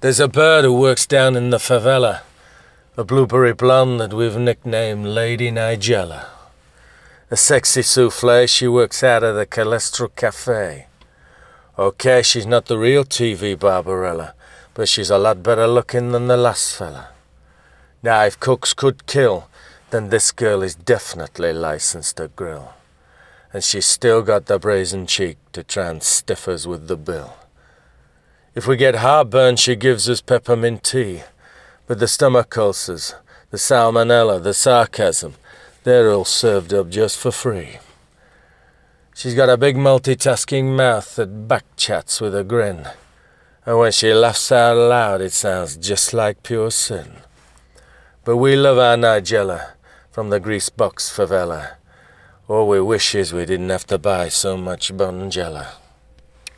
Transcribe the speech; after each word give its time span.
There's 0.00 0.20
a 0.20 0.28
bird 0.28 0.64
who 0.64 0.74
works 0.74 1.06
down 1.06 1.34
in 1.34 1.50
the 1.50 1.56
favela, 1.56 2.20
a 2.96 3.02
blueberry 3.02 3.52
blonde 3.52 3.98
that 3.98 4.12
we've 4.12 4.36
nicknamed 4.36 5.06
Lady 5.06 5.50
Nigella. 5.50 6.26
A 7.32 7.36
sexy 7.36 7.82
souffle, 7.82 8.46
she 8.46 8.68
works 8.68 9.02
out 9.02 9.24
of 9.24 9.34
the 9.34 9.44
Calestro 9.44 10.08
Cafe. 10.14 10.86
Okay, 11.76 12.22
she's 12.22 12.46
not 12.46 12.66
the 12.66 12.78
real 12.78 13.02
TV 13.02 13.58
Barbarella, 13.58 14.34
but 14.72 14.88
she's 14.88 15.10
a 15.10 15.18
lot 15.18 15.42
better 15.42 15.66
looking 15.66 16.12
than 16.12 16.28
the 16.28 16.36
last 16.36 16.76
fella. 16.76 17.08
Now, 18.00 18.22
if 18.22 18.38
cooks 18.38 18.74
could 18.74 19.04
kill, 19.06 19.48
then 19.90 20.10
this 20.10 20.30
girl 20.30 20.62
is 20.62 20.76
definitely 20.76 21.52
licensed 21.52 22.18
to 22.18 22.28
grill. 22.28 22.74
And 23.52 23.64
she's 23.64 23.86
still 23.86 24.22
got 24.22 24.46
the 24.46 24.60
brazen 24.60 25.08
cheek 25.08 25.38
to 25.54 25.64
try 25.64 25.88
and 25.88 26.04
stiff 26.04 26.46
us 26.46 26.68
with 26.68 26.86
the 26.86 26.96
bill. 26.96 27.34
If 28.54 28.66
we 28.66 28.76
get 28.76 28.96
heartburn, 28.96 29.56
she 29.56 29.76
gives 29.76 30.08
us 30.08 30.20
peppermint 30.20 30.82
tea. 30.82 31.22
But 31.86 31.98
the 32.00 32.08
stomach 32.08 32.56
ulcers, 32.56 33.14
the 33.50 33.56
salmonella, 33.56 34.42
the 34.42 34.54
sarcasm, 34.54 35.34
they're 35.84 36.10
all 36.10 36.24
served 36.24 36.74
up 36.74 36.88
just 36.88 37.18
for 37.18 37.30
free. 37.30 37.78
She's 39.14 39.34
got 39.34 39.48
a 39.48 39.56
big 39.56 39.76
multitasking 39.76 40.76
mouth 40.76 41.16
that 41.16 41.48
backchats 41.48 42.20
with 42.20 42.34
a 42.34 42.44
grin. 42.44 42.88
And 43.66 43.78
when 43.78 43.92
she 43.92 44.12
laughs 44.14 44.50
out 44.52 44.76
loud, 44.76 45.20
it 45.20 45.32
sounds 45.32 45.76
just 45.76 46.14
like 46.14 46.42
pure 46.42 46.70
sin. 46.70 47.18
But 48.24 48.36
we 48.36 48.56
love 48.56 48.78
our 48.78 48.96
Nigella 48.96 49.72
from 50.10 50.30
the 50.30 50.40
Greasebox 50.40 51.12
favela. 51.12 51.74
All 52.48 52.68
we 52.68 52.80
wish 52.80 53.14
is 53.14 53.32
we 53.32 53.44
didn't 53.44 53.70
have 53.70 53.86
to 53.86 53.98
buy 53.98 54.28
so 54.28 54.56
much 54.56 54.92
Bonjela. 54.92 55.74